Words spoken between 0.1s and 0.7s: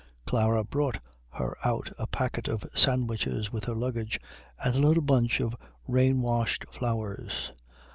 Klara